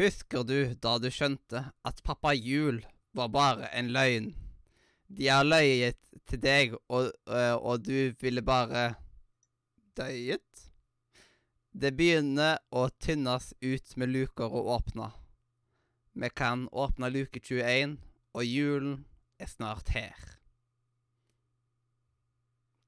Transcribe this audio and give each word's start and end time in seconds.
Husker 0.00 0.46
du 0.48 0.74
da 0.80 0.94
du 0.96 1.10
skjønte 1.12 1.60
at 1.84 1.98
pappa 2.00 2.30
Jul 2.32 2.78
var 3.12 3.28
bare 3.28 3.66
en 3.76 3.90
løgn? 3.92 4.30
De 5.12 5.26
har 5.28 5.44
løyet 5.44 5.98
til 6.30 6.40
deg, 6.40 6.72
og, 6.88 7.10
øh, 7.28 7.56
og 7.56 7.82
du 7.84 8.14
ville 8.22 8.40
bare 8.40 8.94
døyet? 9.98 10.62
Det 11.76 11.90
begynner 11.98 12.62
å 12.72 12.86
tynnes 12.96 13.50
ut 13.60 13.92
med 14.00 14.08
luker 14.14 14.48
å 14.48 14.62
åpne. 14.78 15.10
Vi 16.16 16.32
kan 16.32 16.64
åpne 16.72 17.12
luke 17.12 17.44
21, 17.44 17.98
og 18.32 18.48
julen 18.48 19.04
er 19.36 19.52
snart 19.52 19.92
her. 19.92 20.16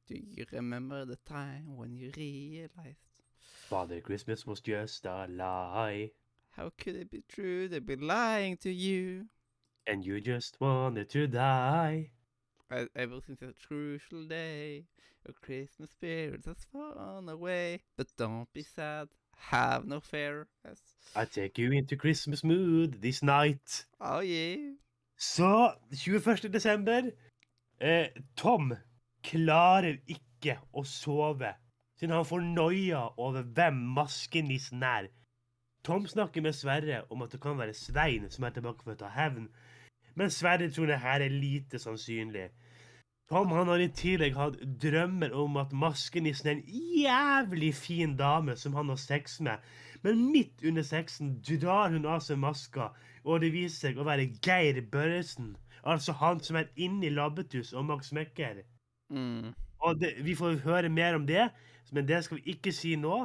Do 0.09 0.17
you 0.17 0.47
remember 0.53 1.05
the 1.05 1.21
time 1.29 1.77
when 1.77 1.93
you 1.93 2.11
realized 2.17 3.05
Father 3.69 4.01
Christmas 4.01 4.47
was 4.47 4.61
just 4.61 5.05
a 5.05 5.27
lie, 5.29 6.11
How 6.57 6.71
could 6.79 6.97
it 6.97 7.11
be 7.11 7.23
true? 7.29 7.69
They've 7.69 7.85
been 7.87 8.07
lying 8.07 8.57
to 8.59 8.71
you. 8.71 9.27
and 9.87 10.05
you 10.05 10.21
just 10.21 10.61
wanted 10.61 11.09
to 11.11 11.27
die. 11.27 12.11
E- 12.73 12.87
Ever 12.95 13.21
since 13.27 13.43
a 13.43 13.53
crucial 13.67 14.27
day, 14.29 14.85
your 15.27 15.35
Christmas 15.43 15.91
spirit 15.91 16.45
has 16.47 16.65
fallen 16.73 17.29
away. 17.29 17.81
But 17.97 18.07
don't 18.17 18.49
be 18.53 18.63
sad, 18.63 19.09
have 19.37 19.85
no 19.87 20.01
fear. 20.01 20.47
Yes. 20.65 20.81
I 21.17 21.25
take 21.25 21.59
you 21.59 21.73
into 21.73 21.97
Christmas 21.97 22.45
mood 22.45 23.01
this 23.03 23.23
night. 23.23 23.87
Oh 24.01 24.21
yeah. 24.21 24.75
Så 25.17 25.75
21. 25.91 26.37
desember 26.53 27.11
eh, 27.81 28.09
Tom 28.37 28.73
klarer 29.23 29.99
ikke 30.07 30.59
å 30.75 30.83
sove 30.85 31.55
siden 31.99 32.15
han 32.17 32.25
får 32.27 32.41
noia 32.43 33.03
over 33.19 33.43
hvem 33.43 33.75
maskenissen 33.99 34.83
er. 34.83 35.09
Tom 35.85 36.07
snakker 36.07 36.43
med 36.43 36.55
Sverre 36.55 37.03
om 37.11 37.23
at 37.23 37.33
det 37.33 37.41
kan 37.43 37.59
være 37.59 37.75
Svein 37.75 38.29
som 38.31 38.45
er 38.47 38.55
tilbake 38.55 38.85
for 38.85 38.95
å 38.95 39.01
ta 39.01 39.09
hevn, 39.11 39.49
men 40.15 40.31
Sverre 40.31 40.71
tror 40.71 40.87
det 40.87 41.01
her 41.03 41.25
er 41.25 41.33
lite 41.33 41.81
sannsynlig. 41.83 42.51
Tom 43.33 43.51
han 43.57 43.71
har 43.71 43.81
i 43.81 43.89
tillegg 43.97 44.37
hatt 44.37 44.59
drømmer 44.83 45.33
om 45.35 45.57
at 45.57 45.73
maskenissen 45.73 46.51
er 46.51 46.59
en 46.59 46.83
jævlig 47.01 47.73
fin 47.75 48.15
dame 48.19 48.57
som 48.61 48.77
han 48.79 48.93
har 48.93 49.01
sex 49.01 49.41
med, 49.41 49.59
men 50.05 50.27
midt 50.35 50.63
under 50.69 50.87
sexen 50.87 51.39
drar 51.49 51.91
hun 51.95 52.07
av 52.07 52.21
seg 52.21 52.39
maska, 52.43 52.91
og 53.25 53.41
det 53.43 53.53
viser 53.55 53.89
seg 53.89 53.99
å 53.99 54.07
være 54.07 54.29
Geir 54.45 54.83
Børresen. 54.93 55.55
Altså 55.83 56.15
han 56.21 56.43
som 56.45 56.61
er 56.61 56.71
inne 56.77 57.09
i 57.09 57.15
Labbetuss 57.15 57.73
og 57.73 57.89
Max 57.89 58.13
Mekker. 58.15 58.63
Mm. 59.11 59.55
Og 59.83 59.99
det, 59.99 60.15
vi 60.23 60.35
får 60.39 60.61
høre 60.63 60.93
mer 60.93 61.17
om 61.19 61.27
det, 61.27 61.49
men 61.91 62.07
det 62.09 62.23
skal 62.25 62.39
vi 62.39 62.55
ikke 62.55 62.73
si 62.75 62.95
nå. 63.01 63.25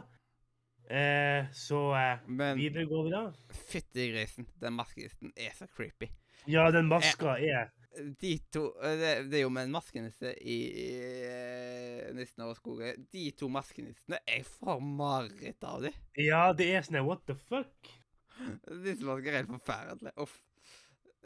Eh, 0.88 1.50
så 1.52 1.80
eh, 2.00 2.20
Men 2.32 2.56
videre 2.58 2.86
går 2.88 3.04
vi 3.04 3.12
da. 3.12 3.24
fytti 3.68 4.06
grisen, 4.14 4.46
den 4.62 4.74
maskenisten 4.78 5.34
er 5.36 5.52
så 5.58 5.68
creepy. 5.68 6.08
Ja, 6.48 6.70
den 6.72 6.88
maska 6.88 7.34
er 7.44 7.68
De 8.22 8.38
to 8.54 8.62
eh, 8.80 8.94
Det, 8.96 9.10
det 9.32 9.40
er 9.40 9.44
jo 9.44 9.50
med 9.52 9.66
en 9.68 9.74
maskenisse 9.74 10.32
i, 10.40 10.58
i 10.80 10.88
eh, 11.28 12.14
Nissen 12.16 12.44
over 12.46 12.56
skogen. 12.56 13.04
De 13.12 13.26
to 13.36 13.50
maskenissene 13.52 14.20
Jeg 14.28 14.46
får 14.48 14.80
mareritt 14.80 15.64
av 15.68 15.82
dem. 15.84 15.98
Ja, 16.16 16.54
det 16.56 16.70
er 16.78 16.86
sånn 16.88 17.02
what 17.08 17.26
the 17.28 17.36
fuck? 17.50 17.90
Disse 18.86 19.04
masker 19.04 19.34
er 19.34 19.42
helt 19.42 19.52
forferdelige. 19.58 20.14
Uff. 20.24 20.38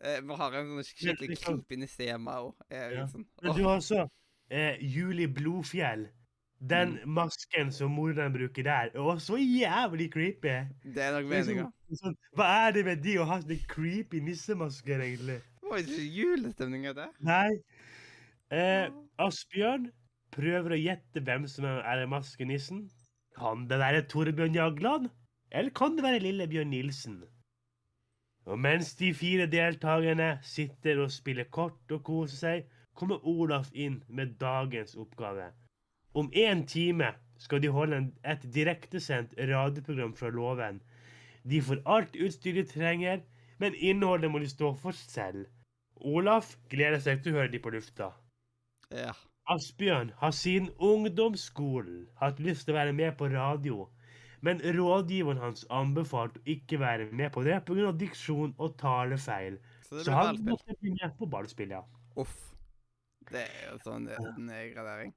Eh, 0.01 0.21
Vi 0.25 0.39
har 0.41 0.57
en 0.57 0.71
sånn 0.73 0.87
skikkelig 0.89 1.29
liksom- 1.35 1.59
creepy 1.61 1.77
nisse 1.83 2.07
hjemme 2.07 2.33
òg. 2.47 2.55
Ja. 2.71 3.05
Sånn. 3.11 3.27
Men 3.43 3.53
du 3.59 3.61
har 3.67 3.77
også 3.77 4.07
eh, 4.49 4.79
Julie 4.81 5.27
Blodfjell. 5.29 6.07
Den 6.69 6.99
masken 7.09 7.71
som 7.73 7.91
morderen 7.97 8.33
bruker 8.33 8.63
der, 8.63 8.91
var 8.93 9.17
så 9.17 9.37
jævlig 9.41 10.11
creepy. 10.13 10.57
Det 10.83 11.01
er 11.01 11.15
nok 11.15 11.29
meninga. 11.31 11.69
Sånn, 11.97 12.13
hva 12.37 12.49
er 12.67 12.75
det 12.75 12.83
med 12.85 13.01
de 13.01 13.15
å 13.19 13.25
ha 13.25 13.39
sånne 13.41 13.57
creepy 13.71 14.21
nissemasker, 14.21 15.01
egentlig? 15.01 15.39
Det 15.61 15.71
var 15.71 15.81
ikke 15.81 16.05
julestemning 16.19 16.85
av 16.91 16.99
det. 16.99 17.07
Nei. 17.25 17.49
Eh, 18.53 18.93
Asbjørn 19.25 19.89
prøver 20.35 20.75
å 20.75 20.79
gjette 20.79 21.23
hvem 21.25 21.47
som 21.49 21.65
er 21.71 22.05
maskenissen. 22.11 22.85
Kan 23.37 23.65
det 23.71 23.79
være 23.81 24.05
Torbjørn 24.11 24.55
Jagland? 24.59 25.09
Eller 25.51 25.73
kan 25.75 25.97
det 25.97 26.05
være 26.05 26.21
Lillebjørn 26.23 26.69
Nilsen? 26.71 27.21
Og 28.45 28.59
mens 28.59 28.93
de 28.99 29.11
fire 29.13 29.47
deltakerne 29.49 30.35
sitter 30.45 31.01
og 31.03 31.11
spiller 31.13 31.49
kort 31.53 31.91
og 31.93 32.03
koser 32.05 32.37
seg, 32.37 32.69
kommer 32.97 33.23
Olaf 33.27 33.69
inn 33.73 34.01
med 34.09 34.37
dagens 34.41 34.95
oppgave. 34.99 35.51
Om 36.13 36.31
én 36.35 36.65
time 36.67 37.13
skal 37.39 37.61
de 37.63 37.71
holde 37.71 38.01
et 38.27 38.43
direktesendt 38.53 39.33
radioprogram 39.37 40.13
fra 40.15 40.29
låven. 40.29 40.81
De 41.43 41.61
får 41.61 41.81
alt 41.85 42.15
utstyr 42.15 42.53
de 42.59 42.63
trenger, 42.67 43.21
men 43.59 43.75
innholdet 43.75 44.31
må 44.31 44.39
de 44.43 44.49
stå 44.49 44.73
for 44.77 44.91
selv. 44.97 45.45
Olaf 46.01 46.55
gleder 46.69 46.99
seg 46.99 47.21
til 47.23 47.33
å 47.33 47.39
høre 47.39 47.51
de 47.53 47.59
på 47.61 47.71
lufta. 47.73 48.11
Ja. 48.91 49.13
Asbjørn 49.49 50.11
har 50.21 50.31
siden 50.37 50.69
ungdomsskolen 50.77 52.07
hatt 52.21 52.39
lyst 52.39 52.65
til 52.67 52.75
å 52.75 52.79
være 52.79 52.93
med 52.93 53.15
på 53.17 53.29
radio, 53.31 53.87
men 54.41 54.61
rådgiveren 54.77 55.41
hans 55.41 55.65
anbefalte 55.69 56.41
å 56.41 56.47
ikke 56.55 56.79
være 56.81 57.09
med 57.11 57.31
på 57.33 57.43
det 57.45 57.59
pga. 57.65 57.91
diksjon 57.91 58.55
og 58.57 58.77
talefeil. 58.77 59.59
Så 59.81 60.03
Så 60.05 60.11
han 60.11 60.37
ballspill. 60.37 60.49
måtte 60.49 60.75
bli 60.81 60.91
med 61.01 61.17
på 61.17 61.25
ballspill, 61.29 61.69
ja. 61.69 61.83
Uff. 62.17 62.37
Det 63.31 63.41
er 63.47 63.71
jo 63.71 63.77
sånn 63.85 64.07
eh, 64.09 64.31
nedgradering. 64.37 65.13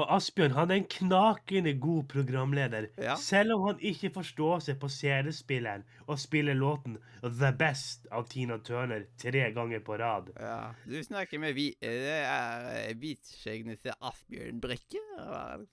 Og 0.00 0.08
Asbjørn 0.16 0.54
han 0.56 0.70
er 0.72 0.78
en 0.80 0.86
knakende 0.88 1.74
god 1.80 2.06
programleder, 2.08 2.86
Ja. 2.98 3.14
selv 3.20 3.52
om 3.58 3.66
han 3.66 3.80
ikke 3.84 4.08
forstår 4.14 4.62
seg 4.64 4.78
på 4.80 4.88
CD-spilleren 4.88 5.82
og 6.06 6.18
spiller 6.18 6.54
låten 6.56 6.94
The 7.20 7.50
Best 7.58 8.06
av 8.10 8.24
Tina 8.30 8.56
Turner 8.64 9.04
tre 9.20 9.50
ganger 9.52 9.80
på 9.84 9.98
rad. 10.00 10.30
Ja. 10.40 10.72
Du 10.88 10.96
snakker 11.04 11.38
med 11.38 11.52
vi... 11.54 11.66
eh, 11.82 11.90
Det 12.06 12.22
er 12.24 12.94
hvitskjeggnisse 13.02 13.92
Asbjørn 14.00 14.60
Brekke? 14.64 15.02
er? 15.18 15.66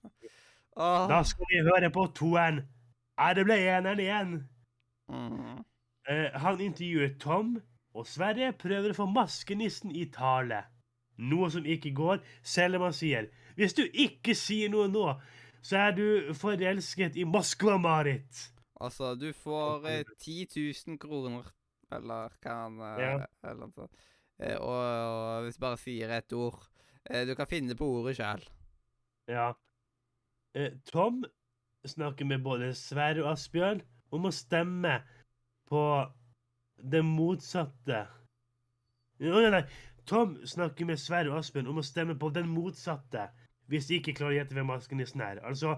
Åh. 0.75 1.07
Da 1.07 1.21
skal 1.23 1.45
vi 1.53 1.63
høre 1.63 1.89
på 1.89 2.07
toeren. 2.15 2.65
Ja, 3.19 3.33
det 3.33 3.45
ble 3.47 3.55
eneren 3.55 3.99
igjen. 4.03 4.35
Mm. 5.09 5.63
Eh, 6.09 6.35
han 6.39 6.59
intervjuer 6.59 7.15
Tom, 7.19 7.55
og 7.95 8.05
Sverre 8.07 8.51
prøver 8.53 8.91
å 8.91 8.99
få 8.99 9.07
maskenissen 9.15 9.91
i 9.95 10.05
tale. 10.11 10.65
Noe 11.19 11.49
som 11.51 11.65
ikke 11.67 11.91
går, 11.95 12.21
selv 12.43 12.79
om 12.79 12.87
han 12.87 12.95
sier 12.95 13.27
Hvis 13.59 13.75
du 13.75 13.83
ikke 13.83 14.35
sier 14.37 14.71
noe 14.71 14.87
nå, 14.87 15.05
så 15.61 15.81
er 15.89 15.95
du 15.97 16.33
forelsket 16.39 17.17
i 17.19 17.25
Moskva-Marit. 17.27 18.45
Altså, 18.79 19.11
du 19.19 19.33
får 19.35 19.87
eh, 19.91 20.11
10 20.15 20.45
000 20.87 20.99
kroner, 21.01 21.49
eller 21.91 22.31
hva 22.39 22.53
han 22.61 22.77
eh, 22.79 23.01
Ja. 23.03 23.15
Eller 23.43 23.65
noe 23.65 23.75
sånt. 23.75 24.05
Eh, 24.39 24.55
og, 24.55 24.79
og 24.79 25.43
hvis 25.43 25.59
du 25.59 25.63
bare 25.65 25.81
sier 25.81 26.13
et 26.15 26.31
ord 26.37 26.61
eh, 27.09 27.25
Du 27.27 27.33
kan 27.35 27.49
finne 27.49 27.75
på 27.75 27.89
ordet 27.97 28.15
sjøl. 28.21 28.45
Ja. 29.27 29.49
Eh, 30.55 30.77
Tom 30.87 31.25
snakker 31.83 32.27
med 32.27 32.45
både 32.45 32.71
Sverre 32.77 33.25
og 33.25 33.33
Asbjørn 33.33 33.83
om 34.15 34.29
å 34.29 34.31
stemme 34.33 35.01
på 35.69 35.83
det 36.79 37.03
motsatte 37.05 38.05
Nei, 39.19 39.29
nei, 39.35 39.49
nei. 39.51 39.63
Tom 40.09 40.37
snakker 40.45 40.87
med 40.89 40.97
Sverre 40.97 41.29
og 41.29 41.43
Asbjørn 41.43 41.69
om 41.69 41.77
å 41.77 41.85
stemme 41.85 42.15
på 42.17 42.31
den 42.33 42.49
motsatte 42.49 43.27
hvis 43.69 43.85
de 43.85 43.99
ikke 43.99 44.15
klarer 44.17 44.33
å 44.33 44.37
gjette 44.39 44.55
hvem 44.57 44.71
maskenissen 44.71 45.21
er. 45.21 45.41
Altså, 45.45 45.75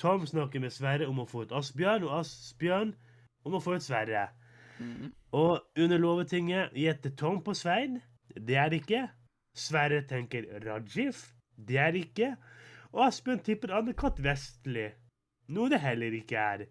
Tom 0.00 0.26
snakker 0.28 0.60
med 0.60 0.74
Sverre 0.74 1.08
om 1.08 1.22
å 1.22 1.28
få 1.28 1.46
ut 1.46 1.54
Asbjørn, 1.56 2.04
og 2.04 2.18
Asbjørn 2.18 2.92
om 3.48 3.56
å 3.56 3.60
få 3.64 3.78
ut 3.78 3.84
Sverre. 3.86 4.26
Mm. 4.76 5.12
Og 5.38 5.80
under 5.80 6.02
Lovetinget 6.02 6.76
gjetter 6.76 7.14
Tom 7.16 7.40
på 7.44 7.54
Svein. 7.56 8.02
Det 8.36 8.58
er 8.60 8.68
det 8.68 8.82
ikke. 8.82 9.06
Sverre 9.56 10.02
tenker 10.08 10.44
Rajif. 10.66 11.30
Det 11.56 11.80
er 11.80 11.96
det 11.96 12.04
ikke. 12.10 12.34
Og 12.92 13.06
Asbjørn 13.06 13.40
tipper 13.46 13.72
Anne-Kat. 13.78 14.20
Vestli. 14.20 14.90
Noe 15.52 15.72
det 15.72 15.80
heller 15.80 16.12
ikke 16.20 16.36
er. 16.36 16.66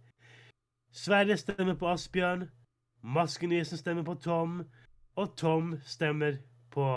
Sverre 0.94 1.38
stemmer 1.42 1.78
på 1.82 1.90
Asbjørn. 1.90 2.46
Maskenisen 3.02 3.82
stemmer 3.82 4.06
på 4.06 4.20
Tom. 4.22 4.62
Og 5.18 5.34
Tom 5.38 5.76
stemmer 5.82 6.38
på 6.74 6.88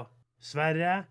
Sverre, 0.44 1.05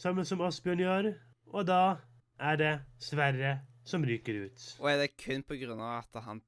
sammen 0.00 0.28
som 0.28 0.42
Asbjørn 0.46 0.82
gjør. 0.82 1.12
Og 1.54 1.66
da 1.68 1.96
er 2.42 2.60
det 2.60 2.74
Sverre 3.02 3.58
som 3.86 4.04
ryker 4.04 4.46
ut. 4.46 4.66
Og 4.82 4.90
er 4.90 5.04
det 5.04 5.14
kun 5.20 5.44
av 5.76 6.02
at 6.02 6.22
han 6.26 6.42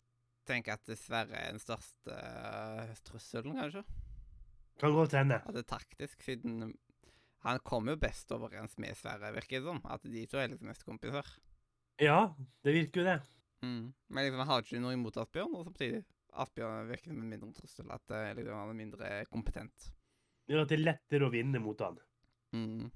tenker 0.49 0.75
at 0.75 0.99
Sverre 0.99 1.38
er 1.38 1.55
den 1.55 1.62
største 1.62 2.15
uh, 2.15 2.93
trusselen, 3.06 3.56
kanskje? 3.61 3.85
Kan 4.79 4.94
godt 4.94 5.17
hende. 5.19 5.41
At 5.44 5.55
det 5.55 5.65
er 5.65 5.75
taktisk, 5.76 6.23
siden 6.23 6.73
han 7.47 7.61
kommer 7.62 7.94
jo 7.94 8.03
best 8.03 8.32
overens 8.35 8.76
med 8.82 8.97
Sverre, 8.99 9.32
virker 9.35 9.61
det 9.61 9.67
som. 9.67 9.81
At 9.87 10.06
de 10.06 10.25
to 10.26 10.41
er 10.41 10.50
liksom 10.50 10.70
mest 10.70 10.87
kompiser. 10.87 11.26
Ja, 12.03 12.32
det 12.65 12.75
virker 12.75 13.03
jo 13.03 13.09
det. 13.09 13.19
Mm. 13.62 13.93
Men 14.09 14.25
liksom, 14.25 14.41
han 14.43 14.50
har 14.50 14.65
ikke 14.65 14.82
noe 14.82 14.94
imot 14.94 15.19
Asbjørn, 15.23 15.55
og 15.55 15.69
samtidig 15.69 16.03
Asbjørn 16.38 16.91
virker 16.91 17.12
som 17.12 17.23
en 17.23 17.32
mindre 17.32 17.53
trussel. 17.55 17.94
At 17.94 18.15
uh, 18.15 18.32
liksom, 18.38 18.59
han 18.59 18.75
er 18.75 18.81
mindre 18.82 19.12
kompetent. 19.31 19.93
Gjør 20.48 20.64
at 20.64 20.72
det 20.72 20.78
er 20.78 20.86
lettere 20.86 21.28
å 21.28 21.32
vinne 21.32 21.60
mot 21.62 21.80
han. 21.84 21.98
Mm. 22.56 22.88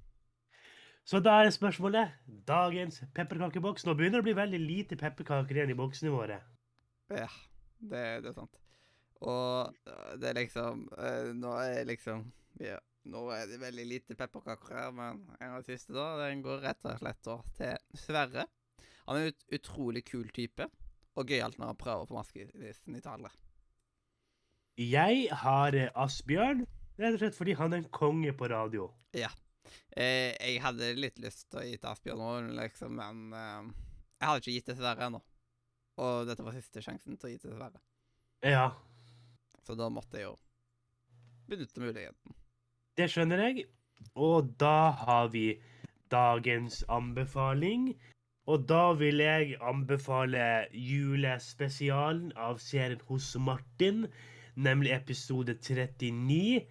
Så 1.05 1.19
da 1.21 1.41
er 1.43 1.51
spørsmålet 1.53 2.15
dagens 2.49 3.03
pepperkakeboks. 3.15 3.85
Nå 3.87 3.97
begynner 3.99 4.21
det 4.21 4.25
å 4.25 4.29
bli 4.31 4.39
veldig 4.39 4.61
lite 4.63 4.99
pepperkaker 5.01 5.59
igjen 5.59 5.75
i 5.75 5.79
boksene 5.79 6.13
våre. 6.15 6.39
Ja, 7.11 7.29
det, 7.83 8.05
det 8.25 8.31
er 8.31 8.37
sant. 8.37 8.61
Og 9.23 9.75
øh, 9.87 10.15
det 10.19 10.31
er 10.31 10.39
liksom 10.41 10.89
øh, 10.99 11.29
Nå 11.39 11.53
er 11.63 11.85
liksom 11.87 12.25
ja, 12.59 12.79
Nå 13.07 13.29
er 13.35 13.47
det 13.51 13.61
veldig 13.61 13.85
lite 13.87 14.17
pepperkaker 14.19 14.75
her, 14.79 14.91
men 14.95 15.21
en 15.41 15.57
av 15.57 15.63
de 15.63 15.73
siste, 15.73 15.95
da, 15.95 16.15
den 16.23 16.43
går 16.43 16.63
rett 16.63 16.87
og 16.87 16.99
slett 17.01 17.31
til 17.59 17.99
Sverre. 17.99 18.47
Han 19.09 19.19
er 19.19 19.27
en 19.27 19.33
ut 19.35 19.57
utrolig 19.59 20.05
kul 20.07 20.29
type, 20.35 20.69
og 21.19 21.33
gøyalt 21.33 21.59
når 21.59 21.73
han 21.73 21.81
prøver 21.81 22.07
på 22.07 22.15
maskenissen 22.15 22.99
i 22.99 23.03
tale. 23.03 23.33
Jeg 24.79 25.27
har 25.43 25.75
eh, 25.77 25.91
Asbjørn, 25.99 26.63
rett 26.99 27.15
og 27.15 27.21
slett 27.23 27.37
fordi 27.39 27.55
han 27.59 27.73
er 27.73 27.83
en 27.83 27.91
konge 27.95 28.33
på 28.37 28.49
radio. 28.53 28.89
Eh, 29.15 30.33
jeg 30.37 30.61
hadde 30.65 30.93
litt 30.99 31.19
lyst 31.23 31.47
til 31.51 31.61
å 31.61 31.65
gi 31.65 31.77
til 31.79 31.89
Asbjørn 31.91 32.21
nå, 32.21 32.31
liksom, 32.59 32.97
men 32.99 33.23
eh, 33.37 33.71
jeg 34.21 34.29
hadde 34.29 34.43
ikke 34.43 34.55
gitt 34.57 34.67
det 34.71 34.75
til 34.77 34.83
Sverre 34.83 35.09
ennå. 35.09 35.21
Og 36.03 36.27
dette 36.29 36.45
var 36.45 36.57
siste 36.57 36.83
sjansen 36.85 37.17
til 37.21 37.29
å 37.29 37.33
gi 37.33 37.39
til 37.43 37.55
Sverre. 37.57 37.81
Ja, 38.43 38.71
Så 39.63 39.77
da 39.79 39.87
måtte 39.93 40.19
jeg 40.19 40.27
jo 40.27 40.37
benytte 41.49 41.81
muligheten. 41.83 42.35
det 42.99 43.07
skjønner 43.13 43.39
jeg. 43.47 43.67
Og 44.19 44.49
da 44.59 44.91
har 45.05 45.29
vi 45.31 45.61
dagens 46.11 46.83
anbefaling. 46.91 47.93
Og 48.51 48.65
da 48.67 48.93
vil 48.99 49.21
jeg 49.23 49.55
anbefale 49.63 50.67
julespesialen 50.75 52.33
av 52.37 52.59
serien 52.59 53.01
Hos 53.07 53.37
Martin, 53.39 54.09
nemlig 54.57 54.91
episode 54.97 55.55
39. 55.55 56.67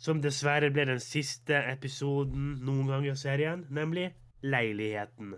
Som 0.00 0.20
dessverre 0.24 0.70
ble 0.72 0.86
den 0.88 1.00
siste 1.04 1.58
episoden 1.68 2.54
noen 2.64 2.86
gang 2.88 3.04
i 3.10 3.14
serien, 3.20 3.66
nemlig 3.70 4.06
Leiligheten. 4.42 5.34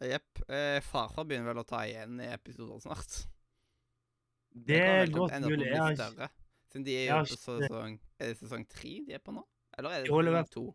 Jepp. 0.00 0.40
Eh, 0.48 0.78
farfar 0.84 1.26
begynner 1.28 1.50
vel 1.52 1.60
å 1.60 1.66
ta 1.68 1.82
igjen 1.84 2.18
i 2.24 2.28
episoder 2.32 2.80
snart. 2.80 3.18
Det 4.56 4.78
er 4.80 5.06
godt 5.12 5.34
mulig. 5.44 5.66
Jeg 5.68 5.78
har 5.82 5.92
ikke- 5.92 6.30
Siden 6.72 6.84
de 6.84 6.94
er 6.96 7.06
jo 7.06 7.22
på 7.24 7.36
sesong 7.36 7.98
Er 8.18 8.26
det 8.32 8.38
sesong 8.38 8.64
tre 8.68 9.04
de 9.06 9.12
er 9.14 9.18
på 9.18 9.32
nå? 9.34 9.44
Eller 9.78 9.90
er 9.90 10.02
det 10.04 10.08
sesong 10.10 10.50
to? 10.50 10.74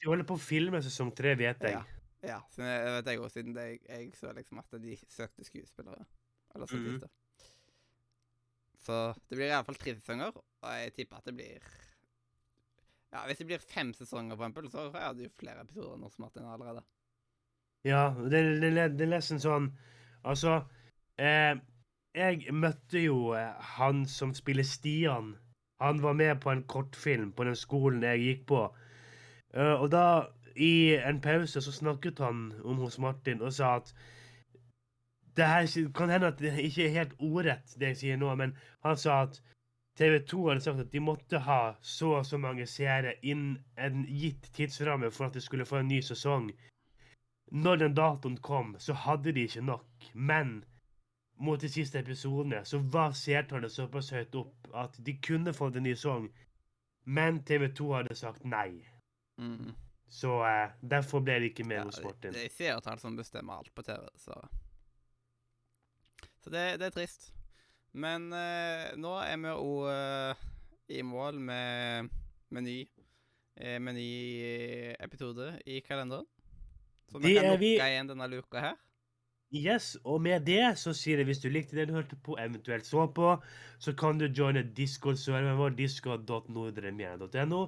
De 0.00 0.06
holder 0.08 0.24
på 0.24 0.34
å 0.36 0.40
filme 0.40 0.82
sesong 0.82 1.14
tre, 1.16 1.34
vet 1.34 1.60
jeg. 1.60 1.72
Ja. 1.72 1.84
Ja, 2.22 2.40
så 2.50 2.62
jeg 2.62 2.84
vet 3.04 3.06
jeg 3.06 3.18
også, 3.20 3.32
siden 3.42 3.54
det, 3.54 3.80
jeg 3.88 4.12
så 4.12 4.32
liksom 4.34 4.58
at 4.58 4.70
de 4.80 4.96
søkte 5.08 5.44
skuespillere. 5.44 6.04
Eller 6.54 6.66
Mhm. 6.66 6.98
statister. 6.98 7.08
Så 8.78 9.14
det 9.28 9.36
blir 9.38 9.48
iallfall 9.50 9.76
tre 9.78 9.94
sesonger, 9.94 10.32
og 10.36 10.70
jeg 10.70 10.94
tipper 10.94 11.16
at 11.16 11.24
det 11.24 11.34
blir 11.36 11.58
Ja, 13.14 13.22
hvis 13.26 13.38
det 13.38 13.46
blir 13.46 13.62
fem 13.62 13.92
sesonger, 13.94 14.36
for 14.36 14.44
eksempel, 14.44 14.70
så 14.70 14.90
er 14.98 15.12
det 15.14 15.28
jo 15.28 15.36
flere 15.38 15.62
episoder 15.62 15.94
enn 15.94 16.02
hos 16.02 16.18
Martin 16.18 16.48
allerede. 16.50 16.82
Ja, 17.86 18.08
det, 18.18 18.40
det, 18.62 18.72
det 18.98 19.04
er 19.04 19.12
nesten 19.12 19.42
sånn 19.42 19.66
Altså 20.24 20.54
eh, 21.20 21.52
Jeg 22.16 22.54
møtte 22.56 23.02
jo 23.04 23.34
eh, 23.36 23.52
han 23.76 24.06
som 24.08 24.32
spiller 24.34 24.64
Stian. 24.64 25.34
Han 25.82 26.00
var 26.02 26.16
med 26.18 26.40
på 26.40 26.50
en 26.50 26.64
kortfilm 26.64 27.30
på 27.36 27.44
den 27.44 27.58
skolen 27.58 28.02
jeg 28.02 28.22
gikk 28.24 28.46
på. 28.50 28.60
Uh, 29.54 29.74
og 29.82 29.90
da, 29.92 30.04
i 30.56 30.96
en 30.96 31.20
pause, 31.20 31.60
så 31.62 31.72
snakket 31.72 32.18
han 32.18 32.48
om 32.64 32.80
hos 32.82 32.98
Martin 32.98 33.42
og 33.42 33.52
sa 33.54 33.76
at 33.76 33.92
det 35.36 35.46
her 35.50 35.66
kan 35.94 36.10
hende 36.10 36.30
at 36.30 36.38
det 36.38 36.54
ikke 36.62 36.86
er 36.86 36.94
helt 36.94 37.14
ordrett, 37.18 37.74
det 37.78 37.92
jeg 37.92 38.00
sier 38.00 38.18
nå, 38.18 38.30
men 38.38 38.54
han 38.86 38.98
sa 38.98 39.20
at 39.26 39.40
TV 39.98 40.18
2 40.26 40.48
hadde 40.48 40.60
sagt 40.60 40.80
at 40.82 40.92
de 40.92 41.00
måtte 41.00 41.38
ha 41.38 41.74
så 41.80 42.16
og 42.18 42.26
så 42.26 42.38
mange 42.38 42.66
seere 42.66 43.14
innen 43.22 43.60
en 43.78 44.04
gitt 44.10 44.48
tidsramme 44.56 45.10
for 45.14 45.28
at 45.28 45.36
de 45.38 45.42
skulle 45.42 45.66
få 45.66 45.82
en 45.82 45.88
ny 45.88 46.00
sesong. 46.02 46.48
Når 47.54 47.76
den 47.76 47.94
datoen 47.94 48.36
kom, 48.42 48.74
så 48.78 48.96
hadde 49.04 49.32
de 49.32 49.44
ikke 49.46 49.62
nok. 49.62 50.08
Men 50.14 50.64
mot 51.36 51.60
de 51.60 51.68
siste 51.70 51.98
episodene 51.98 52.64
så 52.66 52.78
var 52.78 53.14
seertallet 53.14 53.72
såpass 53.72 54.10
høyt 54.10 54.34
opp 54.34 54.74
at 54.74 54.98
de 55.06 55.14
kunne 55.22 55.54
fått 55.54 55.78
en 55.78 55.86
ny 55.86 55.94
sesong. 55.94 56.26
Men 57.04 57.44
TV 57.44 57.68
2 57.68 57.92
hadde 57.94 58.18
sagt 58.18 58.44
nei. 58.44 58.82
Mm. 59.38 59.74
Så 60.08 60.40
eh, 60.46 60.74
derfor 60.80 61.22
ble 61.22 61.38
det 61.42 61.52
ikke 61.52 61.66
med 61.68 61.82
Ja, 61.82 61.86
hos 61.86 62.02
det, 62.02 62.34
det 62.34 62.44
er 62.44 62.52
seertall 62.54 62.98
som 63.02 63.16
bestemmer 63.18 63.62
alt 63.62 63.74
på 63.74 63.82
TV, 63.82 64.04
så 64.16 64.42
Så 66.44 66.50
det, 66.50 66.78
det 66.80 66.86
er 66.86 66.90
trist. 66.90 67.32
Men 67.94 68.32
eh, 68.34 68.92
nå 68.98 69.12
er 69.22 69.36
vi 69.38 69.52
òg 69.54 69.88
eh, 69.92 70.44
i 70.98 71.02
mål 71.06 71.38
med, 71.40 72.08
med 72.50 72.66
ny 72.66 72.78
eh, 73.56 73.78
med 73.80 73.94
ny 73.94 74.08
episode 75.00 75.52
i 75.66 75.78
kalenderen. 75.86 76.26
Så 77.12 77.20
vi 77.22 77.28
Det 77.34 77.36
kan 77.38 77.44
er 77.44 77.52
lukke 77.54 77.60
vi- 77.62 77.76
igjen 77.78 78.10
denne 78.10 78.26
luka 78.32 78.60
her. 78.60 78.80
Yes, 79.54 79.92
og 80.02 80.18
med 80.24 80.42
det 80.48 80.72
så 80.80 80.90
sier 80.96 81.20
jeg 81.20 81.28
hvis 81.28 81.38
du 81.38 81.48
likte 81.52 81.76
det 81.76 81.84
du 81.86 81.92
hørte 81.94 82.16
på, 82.16 82.34
eventuelt 82.42 82.86
så 82.88 83.04
på, 83.14 83.36
så 83.78 83.92
kan 83.94 84.18
du 84.18 84.24
joine 84.26 84.64
Discord-serveren 84.74 85.54
vår, 85.60 85.76
discord.nordremien.no. 85.78 87.60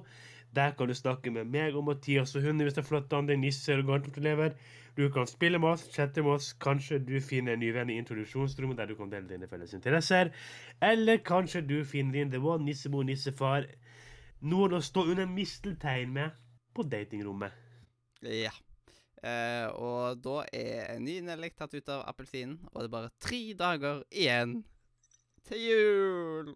Der 0.55 0.73
kan 0.77 0.87
du 0.87 0.95
snakke 0.97 1.31
med 1.31 1.49
meg 1.51 1.75
og 1.75 1.85
Mathias 1.89 2.35
og 2.35 2.45
hundrevis 2.45 2.77
av 2.79 2.87
flotte 2.87 3.17
andre 3.17 3.37
nisser 3.37 3.81
og 3.81 3.89
gartnerelever. 3.91 4.55
Du 4.97 5.03
kan 5.13 5.27
spille 5.29 5.59
med 5.61 5.75
oss, 5.75 5.83
chatte 5.93 6.23
med 6.25 6.39
oss, 6.39 6.53
kanskje 6.57 6.97
du 7.05 7.19
finner 7.21 7.53
en 7.53 7.61
ny 7.61 7.69
venn 7.75 7.91
i 7.93 7.99
introduksjonsrommet 8.01 8.79
der 8.79 8.89
du 8.89 8.95
kan 8.97 9.11
dele 9.11 9.29
dine 9.29 9.49
felles 9.49 9.75
interesser. 9.77 10.31
Eller 10.81 11.21
kanskje 11.21 11.61
du 11.61 11.83
finner 11.85 12.17
din 12.17 12.31
the 12.33 12.41
one 12.41 12.65
nissemor, 12.65 13.05
nissefar 13.05 13.67
noen 14.41 14.77
å 14.77 14.81
stå 14.81 15.05
under 15.11 15.29
misteltein 15.29 16.13
med 16.13 16.33
på 16.73 16.85
datingrommet. 16.89 17.53
Ja. 18.25 18.53
Eh, 19.21 19.67
og 19.73 20.21
da 20.21 20.43
er 20.53 20.95
en 20.95 21.05
ny 21.05 21.19
nellik 21.25 21.57
tatt 21.57 21.73
ut 21.73 21.89
av 21.93 22.05
appelsinen, 22.09 22.57
og 22.71 22.81
det 22.81 22.87
er 22.87 22.93
bare 22.93 23.13
tre 23.21 23.41
dager 23.57 24.01
igjen 24.09 24.59
til 25.47 25.63
jul. 25.63 26.55